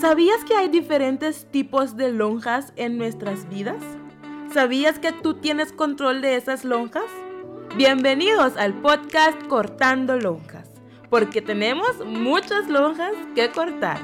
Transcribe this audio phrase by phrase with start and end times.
[0.00, 3.82] ¿Sabías que hay diferentes tipos de lonjas en nuestras vidas?
[4.50, 7.04] ¿Sabías que tú tienes control de esas lonjas?
[7.76, 10.70] Bienvenidos al podcast Cortando Lonjas,
[11.10, 14.00] porque tenemos muchas lonjas que cortar.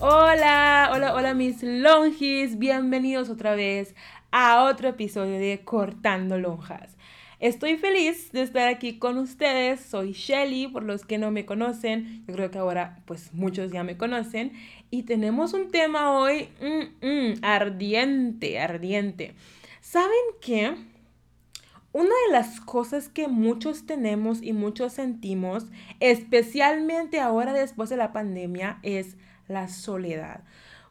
[0.00, 3.94] Hola, hola, hola mis longis, bienvenidos otra vez
[4.32, 6.97] a otro episodio de Cortando Lonjas.
[7.40, 9.78] Estoy feliz de estar aquí con ustedes.
[9.80, 12.24] Soy Shelly, por los que no me conocen.
[12.26, 14.54] Yo creo que ahora pues muchos ya me conocen.
[14.90, 19.36] Y tenemos un tema hoy mm, mm, ardiente, ardiente.
[19.80, 20.10] ¿Saben
[20.40, 20.74] qué?
[21.92, 25.66] Una de las cosas que muchos tenemos y muchos sentimos,
[26.00, 30.42] especialmente ahora después de la pandemia, es la soledad.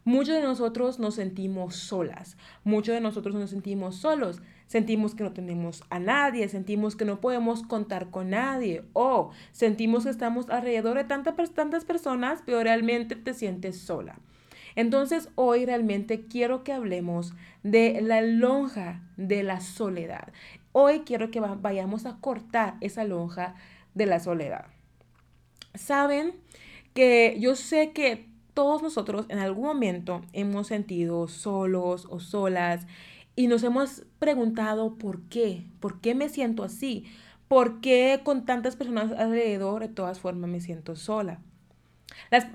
[0.06, 5.34] Muchos de nosotros nos sentimos solas, muchos de nosotros nos sentimos solos, sentimos que no
[5.34, 10.98] tenemos a nadie, sentimos que no podemos contar con nadie o sentimos que estamos alrededor
[10.98, 14.20] de tantas, tantas personas, pero realmente te sientes sola.
[14.76, 17.34] Entonces hoy realmente quiero que hablemos
[17.64, 20.32] de la lonja de la soledad.
[20.72, 23.56] Hoy quiero que vayamos a cortar esa lonja
[23.96, 24.68] de la soledad.
[25.74, 26.36] Saben
[26.94, 32.86] que yo sé que todos nosotros en algún momento hemos sentido solos o solas
[33.38, 37.06] y nos hemos preguntado por qué, por qué me siento así,
[37.48, 41.40] por qué con tantas personas alrededor de todas formas me siento sola.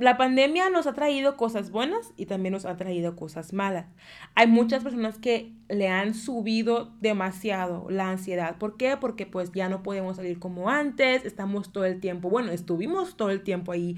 [0.00, 3.86] La, pandemia nos ha traído cosas buenas y también nos ha traído cosas malas.
[4.34, 8.56] Hay muchas personas que le han subido demasiado la ansiedad.
[8.58, 8.96] ¿Por qué?
[8.96, 13.30] Porque pues ya no podemos salir como antes, estamos todo el tiempo, bueno, estuvimos todo
[13.30, 13.96] el tiempo ahí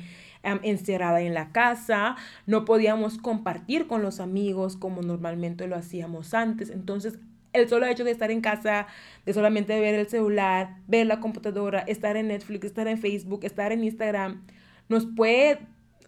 [0.62, 6.70] encerrada en la casa, no podíamos compartir con los amigos como normalmente lo hacíamos antes.
[6.70, 7.18] Entonces,
[7.52, 8.86] el solo hecho de estar en casa,
[9.24, 13.72] de solamente ver el celular, ver la computadora, estar en Netflix, estar en Facebook, estar
[13.72, 14.42] en Instagram,
[14.88, 15.60] nos puede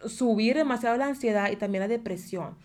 [0.06, 2.56] subir demasiado la ansiedad y también la depresión.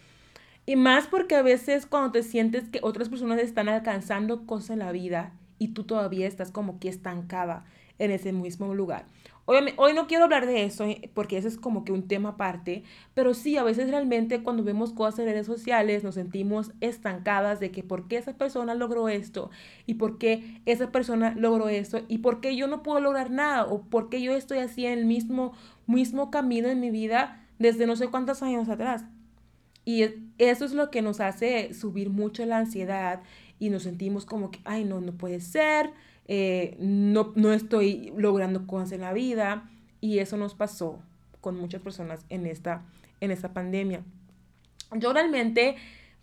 [0.66, 4.80] Y más porque a veces cuando te sientes que otras personas están alcanzando cosas en
[4.80, 7.66] la vida y tú todavía estás como que estancada
[8.00, 9.06] en ese mismo lugar.
[9.46, 12.84] Hoy, no quiero hablar de eso eh, porque ese es como que un tema aparte,
[13.16, 17.72] pero sí, a veces realmente cuando vemos cosas en redes sociales nos sentimos estancadas de
[17.72, 19.50] que por qué esa persona logró esto
[19.88, 23.66] y por qué esa persona logró esto y por qué yo no puedo lograr nada
[23.66, 25.54] o por qué yo estoy así en el mismo,
[25.88, 29.06] mismo camino en mi vida desde no sé cuántos años atrás.
[29.84, 30.04] Y
[30.38, 33.24] eso es lo que nos hace subir mucho la ansiedad
[33.60, 35.92] y nos sentimos como que, ay, no, no puede ser,
[36.34, 39.70] eh, no, no estoy logrando cosas en la vida
[40.00, 40.98] y eso nos pasó
[41.42, 42.86] con muchas personas en esta,
[43.20, 44.06] en esta pandemia.
[44.96, 45.76] Yo realmente,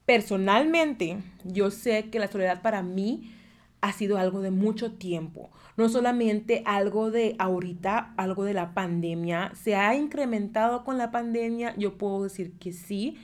[0.07, 3.35] personalmente, yo sé que la soledad para mí
[3.83, 9.53] ha sido algo de mucho tiempo, no solamente algo de ahorita, algo de la pandemia,
[9.55, 13.19] se ha incrementado con la pandemia, yo puedo decir que sí,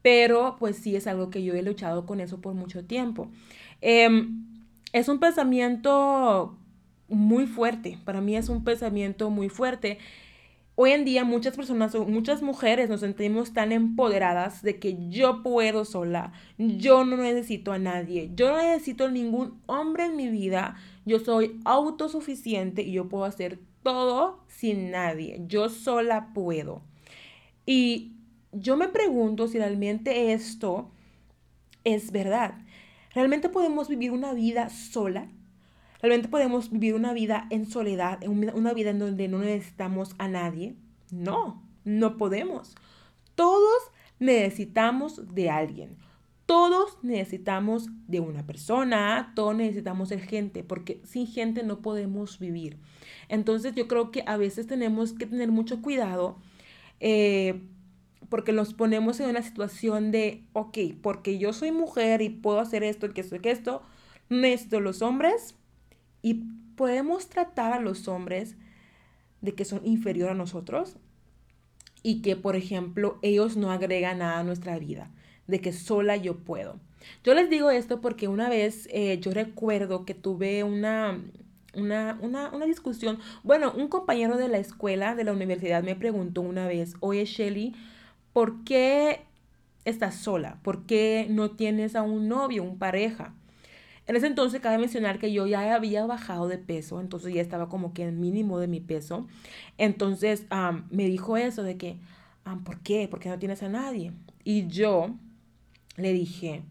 [0.00, 3.28] pero pues sí es algo que yo he luchado con eso por mucho tiempo.
[3.82, 4.53] Em,
[4.94, 6.56] es un pensamiento
[7.08, 9.98] muy fuerte, para mí es un pensamiento muy fuerte.
[10.76, 15.84] Hoy en día muchas personas, muchas mujeres nos sentimos tan empoderadas de que yo puedo
[15.84, 21.18] sola, yo no necesito a nadie, yo no necesito ningún hombre en mi vida, yo
[21.18, 26.82] soy autosuficiente y yo puedo hacer todo sin nadie, yo sola puedo.
[27.66, 28.12] Y
[28.52, 30.92] yo me pregunto si realmente esto
[31.82, 32.63] es verdad.
[33.14, 35.28] ¿Realmente podemos vivir una vida sola?
[36.02, 40.74] ¿Realmente podemos vivir una vida en soledad, una vida en donde no necesitamos a nadie?
[41.10, 42.74] No, no podemos.
[43.34, 43.82] Todos
[44.18, 45.96] necesitamos de alguien.
[46.46, 52.76] Todos necesitamos de una persona, todos necesitamos de gente, porque sin gente no podemos vivir.
[53.28, 56.36] Entonces yo creo que a veces tenemos que tener mucho cuidado
[57.00, 57.62] eh,
[58.28, 62.82] porque nos ponemos en una situación de, ok, porque yo soy mujer y puedo hacer
[62.82, 63.82] esto, que esto, que esto,
[64.28, 65.56] necesito los hombres
[66.22, 66.44] y
[66.76, 68.56] podemos tratar a los hombres
[69.40, 70.96] de que son inferior a nosotros
[72.02, 75.10] y que, por ejemplo, ellos no agregan nada a nuestra vida,
[75.46, 76.80] de que sola yo puedo.
[77.22, 81.20] Yo les digo esto porque una vez eh, yo recuerdo que tuve una,
[81.74, 83.18] una, una, una, discusión.
[83.42, 87.74] Bueno, un compañero de la escuela, de la universidad, me preguntó una vez, oye Shelly,
[88.34, 89.20] ¿por qué
[89.86, 90.58] estás sola?
[90.62, 93.32] ¿Por qué no tienes a un novio, un pareja?
[94.06, 97.70] En ese entonces cabe mencionar que yo ya había bajado de peso, entonces ya estaba
[97.70, 99.26] como que en mínimo de mi peso.
[99.78, 100.44] Entonces
[100.90, 101.96] me dijo eso de que,
[102.64, 103.08] ¿por qué?
[103.08, 104.12] ¿Por qué no tienes a nadie?
[104.42, 105.14] Y yo
[105.96, 106.64] le dije,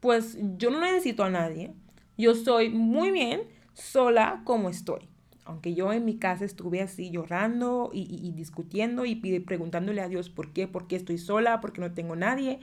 [0.00, 1.72] pues yo no necesito a nadie,
[2.18, 5.08] yo soy muy bien sola como estoy.
[5.44, 10.52] Aunque yo en mi casa estuve así llorando y, discutiendo y preguntándole a Dios por
[10.52, 12.60] qué, por qué estoy sola, por qué no tengo nadie,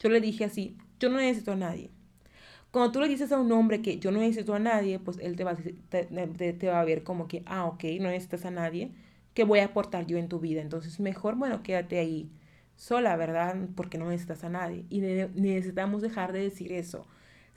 [0.00, 1.90] yo le dije así, yo no necesito a nadie.
[2.70, 5.36] Cuando tú le dices a un hombre que yo no necesito a nadie, pues él
[5.36, 8.90] te va, te, te va a ver como que, ah, ok, no necesitas a nadie,
[9.34, 10.60] ¿qué voy a aportar yo en tu vida?
[10.62, 12.30] Entonces mejor, bueno, quédate ahí
[12.76, 13.56] sola, ¿verdad?
[13.74, 14.84] Porque no necesitas a nadie.
[14.90, 17.06] Y necesitamos dejar de decir eso.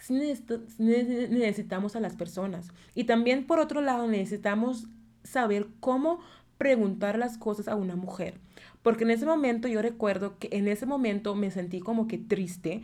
[0.07, 2.69] Necesitamos a las personas.
[2.95, 4.87] Y también, por otro lado, necesitamos
[5.23, 6.19] saber cómo
[6.57, 8.35] preguntar las cosas a una mujer.
[8.83, 12.81] Porque en ese momento yo recuerdo que en ese momento me sentí como que triste.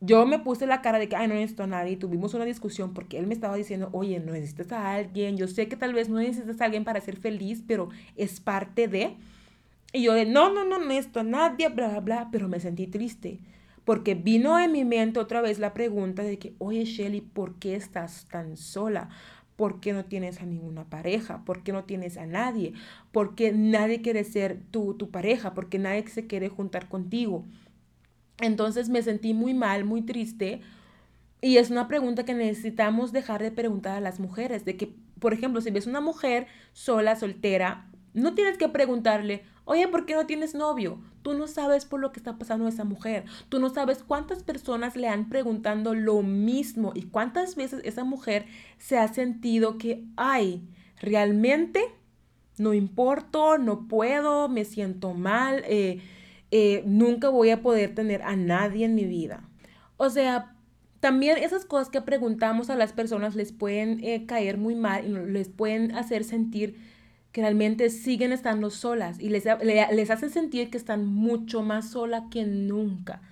[0.00, 1.96] Yo me puse la cara de que, ay, no necesito a nadie.
[1.96, 5.36] Tuvimos una discusión porque él me estaba diciendo, oye, no necesitas a alguien.
[5.36, 8.88] Yo sé que tal vez no necesitas a alguien para ser feliz, pero es parte
[8.88, 9.16] de...
[9.94, 12.28] Y yo de, no, no, no, no necesito a nadie, bla, bla, bla.
[12.32, 13.40] Pero me sentí triste.
[13.84, 17.74] Porque vino en mi mente otra vez la pregunta de que, oye, Shelly, ¿por qué
[17.74, 19.08] estás tan sola?
[19.56, 21.44] ¿Por qué no tienes a ninguna pareja?
[21.44, 22.72] ¿Por qué no tienes a nadie?
[23.10, 25.54] ¿Por qué nadie quiere ser tu, tu pareja?
[25.54, 27.44] ¿Por qué nadie se quiere juntar contigo?
[28.40, 30.60] Entonces me sentí muy mal, muy triste.
[31.40, 34.64] Y es una pregunta que necesitamos dejar de preguntar a las mujeres.
[34.64, 39.88] De que, por ejemplo, si ves una mujer sola, soltera, no tienes que preguntarle, oye,
[39.88, 41.00] ¿por qué no tienes novio?
[41.22, 43.24] Tú no sabes por lo que está pasando esa mujer.
[43.48, 48.46] Tú no sabes cuántas personas le han preguntando lo mismo y cuántas veces esa mujer
[48.78, 50.62] se ha sentido que, ay,
[51.00, 51.80] realmente
[52.58, 56.00] no importo, no puedo, me siento mal, eh,
[56.50, 59.48] eh, nunca voy a poder tener a nadie en mi vida.
[59.96, 60.54] O sea,
[61.00, 65.32] también esas cosas que preguntamos a las personas les pueden eh, caer muy mal y
[65.32, 66.78] les pueden hacer sentir
[67.32, 72.28] que realmente siguen estando solas y les, les hace sentir que están mucho más sola
[72.30, 73.22] que nunca.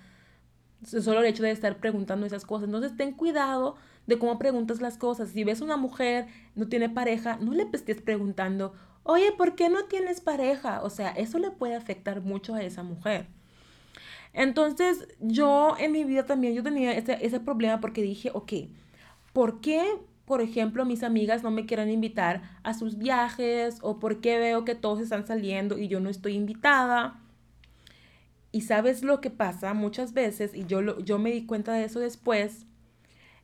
[0.84, 2.66] Solo el hecho de estar preguntando esas cosas.
[2.66, 3.76] Entonces, ten cuidado
[4.06, 5.28] de cómo preguntas las cosas.
[5.28, 9.84] Si ves una mujer, no tiene pareja, no le estés preguntando, oye, ¿por qué no
[9.84, 10.82] tienes pareja?
[10.82, 13.26] O sea, eso le puede afectar mucho a esa mujer.
[14.32, 18.52] Entonces, yo en mi vida también, yo tenía ese, ese problema porque dije, ok,
[19.34, 19.84] ¿por qué
[20.30, 24.76] por ejemplo, mis amigas no me quieren invitar a sus viajes o porque veo que
[24.76, 27.18] todos están saliendo y yo no estoy invitada.
[28.52, 31.98] Y sabes lo que pasa muchas veces, y yo, yo me di cuenta de eso
[31.98, 32.64] después,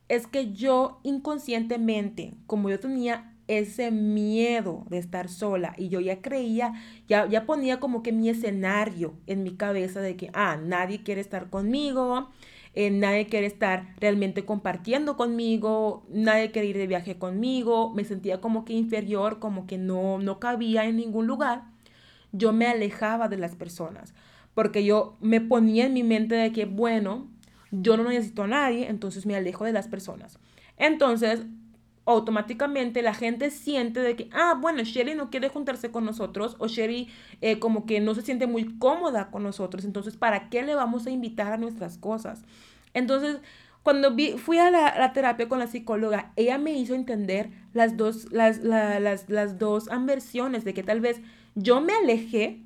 [0.07, 6.21] es que yo inconscientemente, como yo tenía ese miedo de estar sola y yo ya
[6.21, 6.71] creía,
[7.05, 11.19] ya, ya ponía como que mi escenario en mi cabeza de que, ah, nadie quiere
[11.19, 12.29] estar conmigo,
[12.79, 18.39] eh, nadie quiere estar realmente compartiendo conmigo, nadie quiere ir de viaje conmigo, me sentía
[18.39, 21.63] como que inferior, como que no, no cabía en ningún lugar,
[22.33, 24.13] yo me alejaba de las personas,
[24.53, 27.27] porque yo me ponía en mi mente de que, bueno,
[27.71, 30.37] yo no necesito a nadie, entonces me alejo de las personas.
[30.77, 31.47] Entonces,
[32.07, 36.67] automáticamente la gente siente de que, ah, bueno, Sherry no quiere juntarse con nosotros o
[36.67, 37.09] Sherry
[37.41, 41.05] eh, como que no se siente muy cómoda con nosotros, entonces, ¿para qué le vamos
[41.05, 42.43] a invitar a nuestras cosas?
[42.93, 43.41] Entonces,
[43.83, 48.63] cuando fui a la, terapia con la psicóloga, ella me hizo entender las dos, las,
[48.63, 51.21] las, las dos de que tal vez
[51.55, 52.61] yo me alejé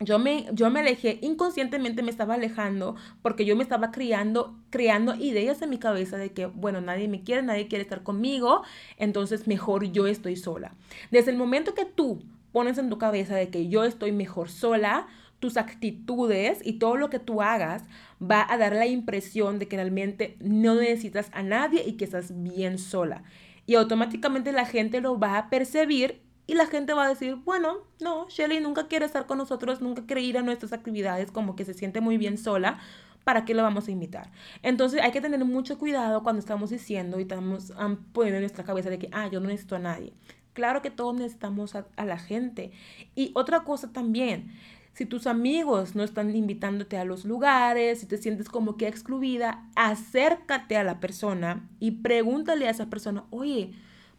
[0.00, 5.14] yo me, yo me alejé, inconscientemente me estaba alejando porque yo me estaba criando, creando
[5.14, 8.62] ideas en mi cabeza de que, bueno, nadie me quiere, nadie quiere estar conmigo,
[8.96, 10.74] entonces mejor yo estoy sola.
[11.10, 12.22] Desde el momento que tú
[12.52, 15.06] pones en tu cabeza de que yo estoy mejor sola,
[15.38, 17.84] tus actitudes y todo lo que tú hagas
[18.20, 22.42] va a dar la impresión de que realmente no necesitas a nadie y que estás
[22.42, 23.22] bien sola.
[23.66, 27.78] Y automáticamente la gente lo va a percibir y la gente va a decir, bueno,
[28.00, 31.64] no, Shelly nunca quiere estar con nosotros, nunca quiere ir a nuestras actividades, como que
[31.64, 32.78] se siente muy bien sola,
[33.24, 34.30] ¿para qué lo vamos a invitar?
[34.62, 37.72] Entonces hay que tener mucho cuidado cuando estamos diciendo y estamos
[38.12, 40.12] poniendo en nuestra cabeza de que, ah, yo no necesito a nadie.
[40.52, 42.72] Claro que todos necesitamos a, a la gente.
[43.14, 44.52] Y otra cosa también,
[44.92, 49.68] si tus amigos no están invitándote a los lugares, si te sientes como que excluida,
[49.74, 53.72] acércate a la persona y pregúntale a esa persona, oye,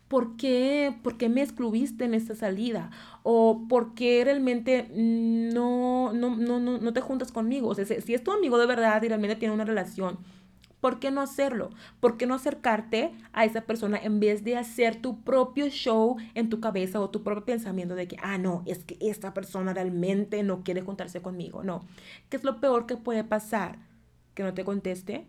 [0.08, 2.92] ¿por qué, ¿por qué me excluiste en esta salida?
[3.24, 7.70] ¿O por qué realmente no, no, no, no, te juntas conmigo?
[7.70, 10.20] O sea, si es tu amigo de verdad y realmente tiene una relación,
[10.80, 11.72] ¿por qué no hacerlo?
[12.00, 16.50] ¿Por qué no acercarte a esa persona en vez de hacer tu propio show en
[16.50, 20.44] tu cabeza o tu propio pensamiento de que, ah, no, es que esta persona realmente
[20.44, 21.64] no quiere juntarse conmigo?
[21.64, 21.86] No.
[22.30, 23.80] ¿Qué es lo peor que puede pasar?
[24.36, 25.26] Que no te conteste.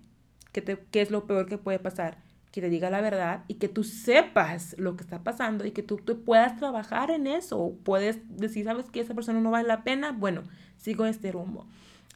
[0.52, 2.25] ¿Qué, te, qué es lo peor que puede pasar?
[2.56, 5.82] Que te diga la verdad y que tú sepas lo que está pasando y que
[5.82, 7.74] tú, tú puedas trabajar en eso.
[7.84, 10.12] Puedes decir, ¿sabes que esa persona no vale la pena?
[10.12, 10.42] Bueno,
[10.78, 11.66] sigo este rumbo.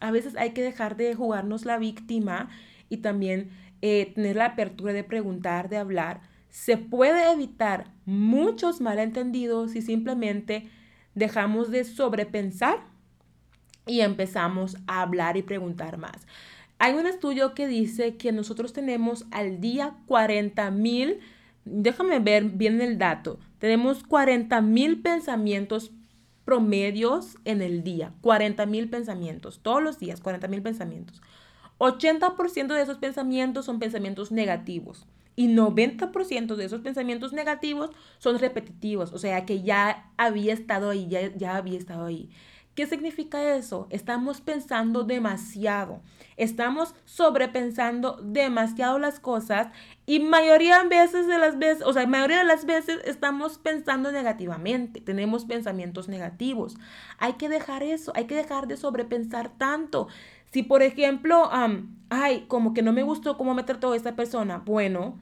[0.00, 2.48] A veces hay que dejar de jugarnos la víctima
[2.88, 3.50] y también
[3.82, 10.70] eh, tener la apertura de preguntar, de hablar, se puede evitar muchos malentendidos si simplemente
[11.14, 12.78] dejamos de sobrepensar
[13.86, 16.26] y empezamos a hablar y preguntar más.
[16.82, 21.20] Hay un estudio que dice que nosotros tenemos al día 40 mil,
[21.66, 25.90] déjame ver bien el dato, tenemos 40 mil pensamientos
[26.46, 31.20] promedios en el día, 40 mil pensamientos, todos los días, 40 mil pensamientos.
[31.76, 35.06] 80% de esos pensamientos son pensamientos negativos
[35.36, 41.08] y 90% de esos pensamientos negativos son repetitivos, o sea que ya había estado ahí,
[41.08, 42.30] ya, ya había estado ahí.
[42.74, 43.88] ¿Qué significa eso?
[43.90, 46.00] Estamos pensando demasiado,
[46.36, 49.68] estamos sobrepensando demasiado las cosas
[50.06, 54.12] y mayoría de veces de las veces, o sea, mayoría de las veces estamos pensando
[54.12, 56.76] negativamente, tenemos pensamientos negativos.
[57.18, 60.06] Hay que dejar eso, hay que dejar de sobrepensar tanto.
[60.52, 61.50] Si por ejemplo,
[62.08, 65.18] ay, como que no me gustó cómo me trató esta persona, bueno,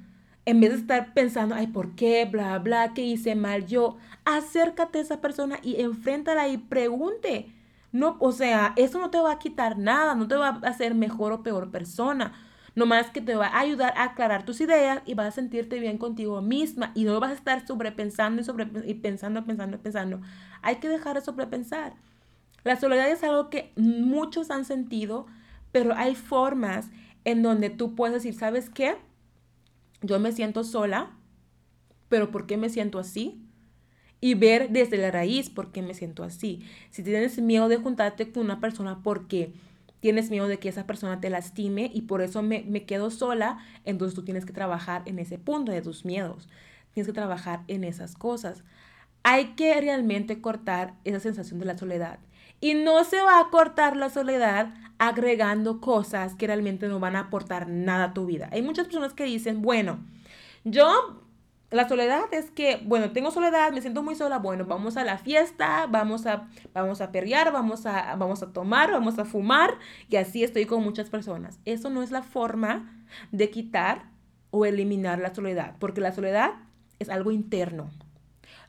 [0.49, 2.25] en vez de estar pensando, ay, ¿por qué?
[2.25, 3.99] Bla, bla, ¿qué hice mal yo?
[4.25, 7.53] Acércate a esa persona y enfréntala y pregunte.
[7.93, 10.95] No, o sea, eso no te va a quitar nada, no te va a hacer
[10.95, 12.33] mejor o peor persona.
[12.75, 15.99] Nomás que te va a ayudar a aclarar tus ideas y vas a sentirte bien
[15.99, 20.23] contigo misma y no vas a estar sobrepensando y, sobre, y pensando, pensando, pensando.
[20.63, 21.93] Hay que dejar de sobrepensar.
[22.65, 25.27] La soledad es algo que muchos han sentido,
[25.73, 26.89] pero hay formas
[27.25, 28.97] en donde tú puedes decir, ¿sabes qué?
[30.03, 31.11] Yo me siento sola,
[32.09, 33.45] pero ¿por qué me siento así?
[34.21, 36.65] Y ver desde la raíz por qué me siento así.
[36.91, 39.53] Si tienes miedo de juntarte con una persona porque
[40.01, 44.15] tienes miedo de que esa persona te lastime y por eso me, quedo sola, entonces
[44.15, 46.49] tú tienes que trabajar en ese punto de tus miedos.
[46.95, 48.65] Tienes que trabajar en esas cosas.
[49.23, 52.19] Hay que realmente cortar esa sensación de la soledad.
[52.61, 57.21] Y no se va a cortar la soledad agregando cosas que realmente no van a
[57.21, 58.49] aportar nada a tu vida.
[58.53, 60.01] Hay muchas personas que dicen, bueno,
[60.65, 61.23] yo,
[61.71, 65.19] la soledad es que, bueno, tengo soledad, me siento muy sola, bueno, vamos a la
[65.19, 70.17] fiesta, vamos a, vamos a perrear, vamos a, vamos a tomar, vamos a fumar, y
[70.17, 71.61] así estoy con muchas personas.
[71.65, 74.07] Eso no es la forma de quitar
[74.51, 76.53] o eliminar la soledad, porque la soledad
[76.99, 77.91] es algo interno.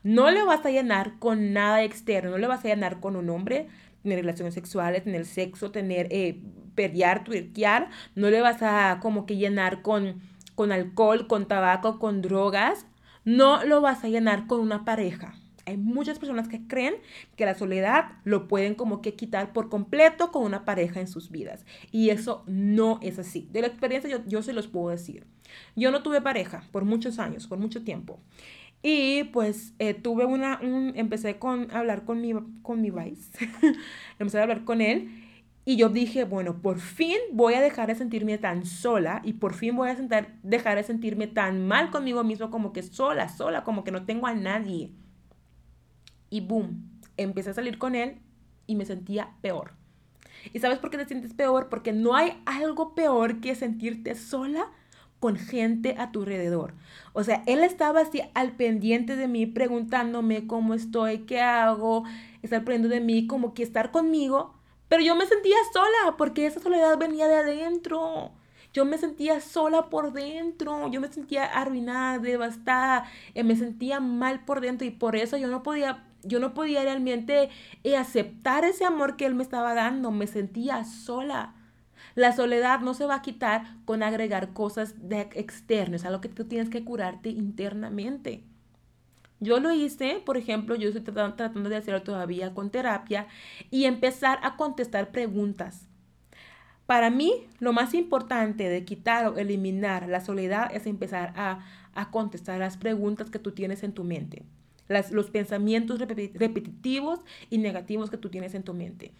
[0.02, 3.28] No le vas a llenar con nada externo, no le vas a llenar con un
[3.30, 3.68] hombre,
[4.02, 6.40] tener relaciones sexuales, tener sexo, tener, eh,
[6.74, 10.20] perrear, tuerquear, no le vas a como que llenar con,
[10.54, 12.86] con alcohol, con tabaco, con drogas,
[13.24, 15.34] no lo vas a llenar con una pareja.
[15.66, 16.94] Hay muchas personas que creen
[17.36, 21.30] que la soledad lo pueden como que quitar por completo con una pareja en sus
[21.30, 21.64] vidas.
[21.92, 23.48] Y eso no es así.
[23.52, 25.26] De la experiencia yo, yo se los puedo decir.
[25.76, 28.20] Yo no tuve pareja por muchos años, por mucho tiempo.
[28.82, 30.58] Y pues eh, tuve una,
[30.94, 32.32] empecé con, hablar con mi,
[32.62, 33.50] con mi vice,
[34.18, 35.10] empecé a hablar con él
[35.66, 39.52] y yo dije, bueno, por fin voy a dejar de sentirme tan sola y por
[39.54, 43.64] fin voy a sentar, dejar de sentirme tan mal conmigo mismo como que sola, sola,
[43.64, 44.90] como que no tengo a nadie.
[46.30, 48.18] Y boom, empecé a salir con él
[48.66, 49.74] y me sentía peor.
[50.54, 51.68] ¿Y sabes por qué te sientes peor?
[51.68, 54.72] Porque no hay algo peor que sentirte sola
[55.20, 56.74] con gente a tu alrededor.
[57.12, 62.04] O sea, él estaba así al pendiente de mí, preguntándome cómo estoy, qué hago,
[62.42, 64.54] estar poniendo de mí, como que estar conmigo,
[64.88, 68.32] pero yo me sentía sola porque esa soledad venía de adentro.
[68.72, 74.44] Yo me sentía sola por dentro, yo me sentía arruinada, devastada, eh, me sentía mal
[74.44, 77.48] por dentro y por eso yo no podía yo no podía realmente
[77.82, 81.54] eh, aceptar ese amor que él me estaba dando, me sentía sola.
[82.14, 86.28] La soledad no se va a quitar con agregar cosas de externas, a lo que
[86.28, 88.42] tú tienes que curarte internamente.
[89.40, 93.26] Yo lo hice, por ejemplo, yo estoy tratando de hacerlo todavía con terapia
[93.70, 95.86] y empezar a contestar preguntas.
[96.84, 101.60] Para mí, lo más importante de quitar o eliminar la soledad es empezar a,
[102.10, 104.42] contestar las preguntas que tú tienes en tu mente,
[105.10, 109.12] los pensamientos repetitivos y negativos que tú tienes en tu mente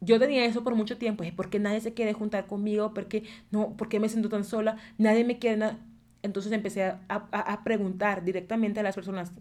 [0.00, 3.76] yo tenía eso por mucho tiempo, es porque nadie se quiere juntar conmigo, porque no,
[3.76, 5.76] porque me siento tan sola, nadie me quiere.
[6.22, 9.32] Entonces empecé a, a, preguntar directamente a las personas,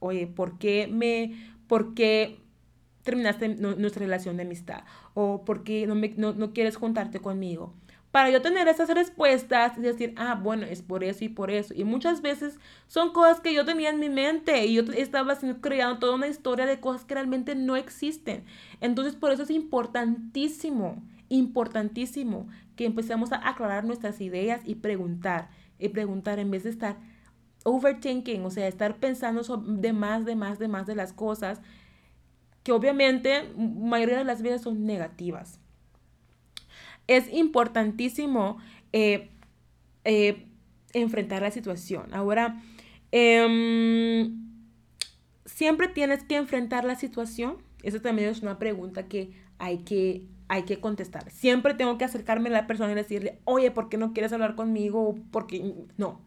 [0.00, 1.34] oye, ¿por qué me,
[1.68, 2.38] por qué
[3.04, 4.84] terminaste nuestra relación de amistad?
[5.14, 7.74] ¿O por qué no, me, no, no quieres juntarte conmigo?
[8.12, 11.72] Para yo tener esas respuestas y decir, ah, bueno, es por eso y por eso.
[11.74, 15.98] Y muchas veces son cosas que yo tenía en mi mente y yo estaba creando
[15.98, 18.44] toda una historia de cosas que realmente no existen.
[18.82, 25.88] Entonces, por eso es importantísimo, importantísimo que empecemos a aclarar nuestras ideas y preguntar, y
[25.88, 26.98] preguntar en vez de estar
[27.64, 31.62] overthinking, o sea, estar pensando de más, de más, de más de las cosas
[32.62, 35.62] que obviamente mayoría de las veces son negativas
[37.06, 38.58] es importantísimo
[38.92, 39.30] eh,
[40.04, 40.46] eh,
[40.92, 42.12] enfrentar la situación.
[42.14, 42.62] Ahora,
[43.12, 44.32] Em,
[45.44, 47.58] siempre tienes que enfrentar la situación.
[47.82, 51.30] Esa también es una pregunta que hay que, hay que contestar.
[51.30, 54.54] Siempre tengo que acercarme a la persona y decirle, oye, ¿por qué no quieres hablar
[54.56, 55.14] conmigo?
[55.30, 56.22] Porque no.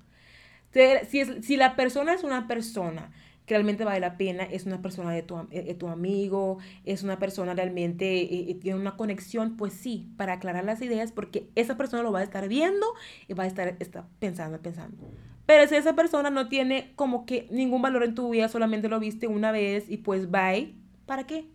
[1.10, 3.12] Si, si la persona es una persona
[3.46, 7.20] que realmente vale la pena, es una persona de tu, eh, tu amigo, es una
[7.20, 11.78] persona realmente, eh, eh, tiene una conexión, pues sí, para aclarar las ideas, porque esa
[11.78, 12.86] persona lo va a estar viendo
[13.28, 14.98] y va a estar, estar pensando, pensando.
[15.46, 19.00] Pero si esa persona no tiene como que ningún valor en tu vida, solamente lo
[19.00, 20.74] viste una vez y pues bye,
[21.06, 21.48] ¿para qué?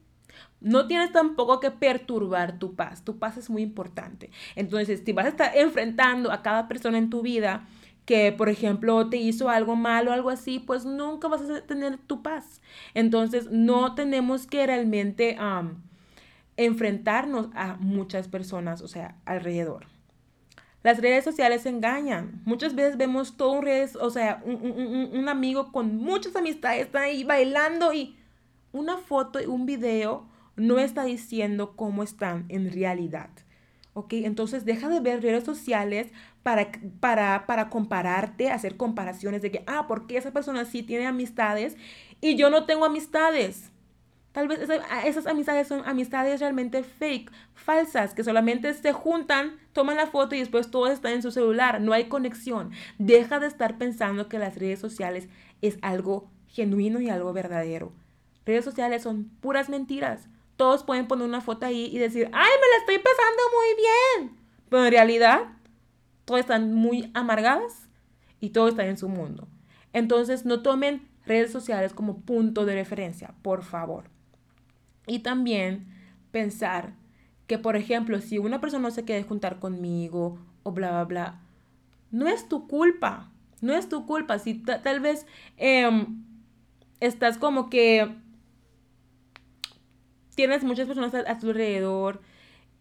[0.60, 3.02] No tienes tampoco que perturbar tu paz.
[3.04, 4.30] Tu paz es muy importante.
[4.54, 7.66] Entonces, si vas a estar enfrentando a cada persona en tu vida,
[8.04, 12.22] que, por ejemplo, te hizo algo malo algo así, pues nunca vas a tener tu
[12.22, 12.60] paz.
[12.94, 15.36] Entonces, no tenemos que realmente
[16.56, 19.86] enfrentarnos a muchas personas, o sea, alrededor.
[20.82, 22.40] Las redes sociales engañan.
[22.46, 27.22] Muchas veces vemos todo un redes, o sea, un, amigo con muchas amistades está ahí
[27.22, 28.16] bailando y
[28.72, 30.26] una foto y un video
[30.56, 33.28] no está diciendo cómo están en realidad.
[34.00, 34.14] ¿Ok?
[34.14, 36.10] Entonces deja de ver redes sociales
[36.42, 41.76] para, para, para compararte, hacer comparaciones de que, ah, porque esa persona sí tiene amistades
[42.22, 43.70] y yo no tengo amistades.
[44.32, 44.60] Tal vez
[45.04, 50.38] esas amistades son amistades realmente fake, falsas, que solamente se juntan, toman la foto y
[50.38, 51.82] después todo está en su celular.
[51.82, 52.70] No hay conexión.
[52.98, 55.28] Deja de estar pensando que las redes sociales
[55.60, 57.92] es algo genuino y algo verdadero.
[58.46, 60.28] Redes sociales son puras mentiras.
[60.60, 64.36] Todos pueden poner una foto ahí y decir, ay, me la estoy pasando muy bien.
[64.68, 65.40] Pero en realidad,
[66.26, 67.88] todos están muy amargadas
[68.40, 69.48] y todo está en su mundo.
[69.94, 74.10] Entonces, no tomen redes sociales como punto de referencia, por favor.
[75.06, 75.86] Y también
[76.30, 76.92] pensar
[77.46, 81.40] que, por ejemplo, si una persona no se quiere juntar conmigo o bla, bla, bla,
[82.10, 83.32] no es tu culpa.
[83.62, 84.38] No es tu culpa.
[84.38, 85.26] Si tal vez
[85.56, 86.22] em,
[87.00, 88.14] estás como que
[90.34, 92.20] tienes muchas personas a, tu alrededor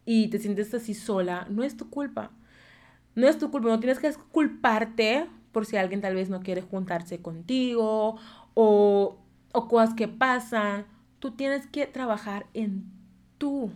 [0.06, 2.32] y te sientes así sola, no es tu culpa.
[3.16, 3.70] No es tu culpa.
[3.70, 8.18] No tienes que culparte por si alguien tal vez no quiere juntarse contigo
[8.54, 9.18] o,
[9.52, 10.86] o cosas que pasan
[11.20, 12.86] Tú tienes que trabajar en
[13.38, 13.72] tu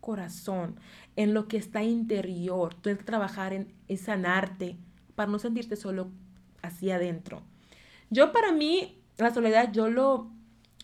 [0.00, 0.78] corazón,
[1.16, 2.74] en lo que está interior.
[2.74, 4.76] Tienes que trabajar en, sanarte
[5.14, 6.10] para no sentirte solo
[6.62, 7.42] hacia adentro.
[8.10, 10.30] Yo para mí, la soledad, yo lo,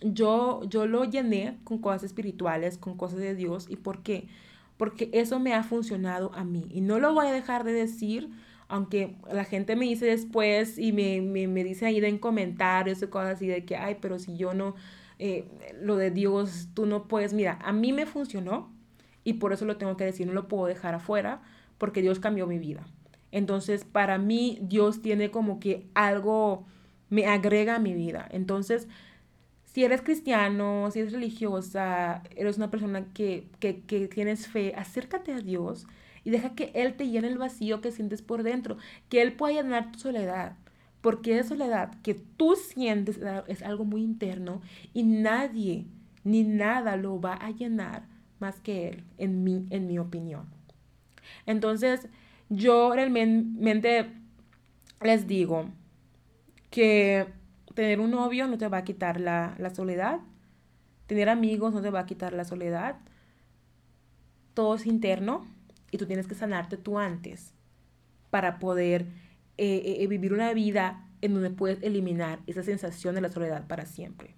[0.05, 3.67] yo, yo lo llené con cosas espirituales, con cosas de Dios.
[3.69, 4.29] ¿Y por qué?
[4.77, 6.67] Porque eso me ha funcionado a mí.
[6.71, 8.31] Y no lo voy a dejar de decir,
[8.69, 13.07] aunque la gente me dice después y me, me, me dice ahí en comentarios y
[13.07, 14.75] cosas así de que, ay, pero si yo no,
[15.19, 15.47] eh,
[15.81, 18.73] lo de Dios, tú no puedes, mira, a mí me funcionó
[19.23, 21.41] y por eso lo tengo que decir, no lo puedo dejar afuera
[21.79, 22.85] porque Dios cambió mi vida.
[23.31, 26.67] Entonces, para mí, Dios tiene como que algo,
[27.11, 28.29] me agrega a mi vida.
[28.31, 28.87] Entonces,
[29.75, 35.33] si eres cristiano, si eres religiosa, eres una persona que, que, que tienes fe, acércate
[35.33, 35.87] a Dios
[36.23, 39.61] y deja que Él te llene el vacío que sientes por dentro, que Él pueda
[39.61, 40.57] llenar tu soledad
[41.05, 44.63] porque esa soledad que tú sientes es algo muy interno
[44.95, 45.85] y nadie
[46.25, 48.07] ni nada lo va a llenar
[48.39, 50.47] más que él, en mi, en mi opinión.
[51.45, 52.09] Entonces,
[52.49, 54.13] yo realmente
[55.03, 55.67] les digo
[56.71, 57.27] que
[57.75, 60.21] tener un novio no te va a quitar la, la soledad,
[61.07, 62.97] tener amigos no te va a quitar la soledad,
[64.55, 65.47] todo es interno
[65.91, 67.53] y tú tienes que sanarte tú antes
[68.31, 69.03] para poder
[69.57, 73.67] eh, eh, eh, vivir una vida en donde puedes eliminar esa sensación de la soledad
[73.67, 74.35] para siempre.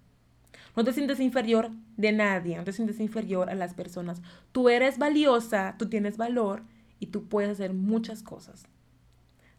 [0.77, 4.21] No te sientes inferior de nadie, no te sientes inferior a las personas.
[4.53, 6.63] Tú eres valiosa, tú tienes valor
[7.01, 8.67] y tú puedes hacer muchas cosas.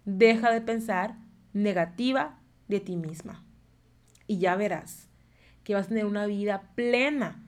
[0.06, 1.18] Deja de pensar
[1.54, 3.44] negativa de ti misma.
[4.28, 5.08] Y ya verás
[5.63, 7.44] que vas a tener una vida plena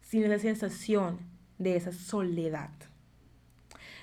[0.00, 1.18] sin esa sensación
[1.58, 2.70] de esa soledad.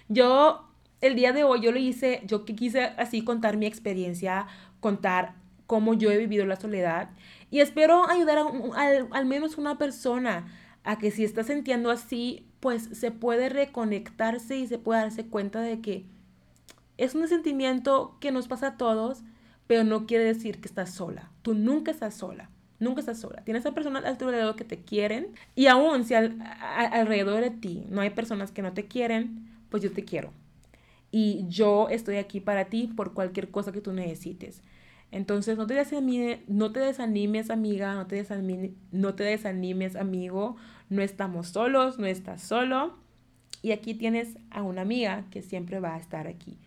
[0.08, 0.70] Yo
[1.02, 4.48] el día de hoy yo lo hice, yo quise así contar mi experiencia,
[4.80, 5.36] contar
[5.68, 7.10] cómo yo he vivido la soledad
[7.50, 8.46] y espero ayudar a,
[9.12, 10.48] al menos una persona
[10.84, 15.62] a que si está sintiendo así, pues se puede reconectarse y se puede darse cuenta
[15.62, 16.06] de que
[16.98, 19.24] es un sentimiento que nos pasa a todos,
[19.68, 21.32] pero no quiere decir que estás sola.
[21.42, 22.50] Tú nunca estás sola.
[22.80, 23.44] Nunca estás sola.
[23.44, 25.28] Tienes a personas a tu alrededor que te quieren.
[25.56, 29.92] Y aún si alrededor de ti no hay personas que no te quieren, pues yo
[29.92, 30.32] te quiero
[31.18, 34.62] y yo estoy aquí para ti por cualquier cosa que tú necesites.
[35.12, 40.58] Entonces, no te desanimes, no te desanimes amiga, no te, desanimes, no te desanimes, amigo.
[40.90, 42.98] No estamos solos, no estás solo.
[43.62, 46.58] Y aquí tienes a una amiga que siempre va a estar aquí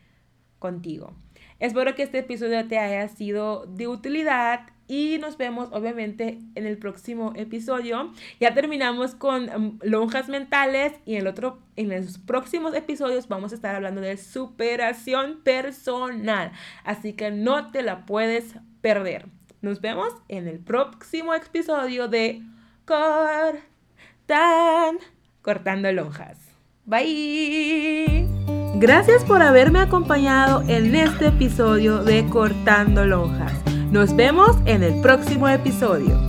[0.59, 1.13] contigo.
[1.61, 6.79] Espero que este episodio te haya sido de utilidad y nos vemos obviamente en el
[6.79, 8.13] próximo episodio.
[8.41, 13.53] Ya terminamos con um, lonjas mentales y en el otro en los próximos episodios vamos
[13.53, 16.53] a estar hablando de superación personal,
[16.85, 19.27] así que no te la puedes perder.
[19.61, 22.43] Nos vemos en el próximo episodio de
[22.85, 23.59] Cortan
[25.43, 26.39] cortando lonjas.
[26.85, 28.38] Bye.
[28.81, 33.53] Gracias por haberme acompañado en este episodio de Cortando Lonjas.
[33.91, 36.28] Nos vemos en el próximo episodio.